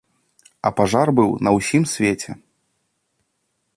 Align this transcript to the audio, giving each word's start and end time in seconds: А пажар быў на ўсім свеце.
А 0.69 0.71
пажар 0.77 1.07
быў 1.19 1.29
на 1.47 1.55
ўсім 1.57 1.83
свеце. 1.93 2.31